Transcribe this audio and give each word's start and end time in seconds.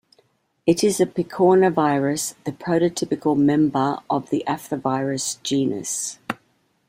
It 0.65 0.83
is 0.83 0.99
a 0.99 1.05
picornavirus, 1.05 2.33
the 2.43 2.51
prototypical 2.53 3.37
member 3.37 3.99
of 4.09 4.31
the 4.31 4.43
"Aphthovirus" 4.47 5.37
genus. 5.43 6.17